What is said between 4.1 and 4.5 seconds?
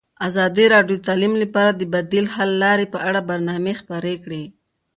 کړې.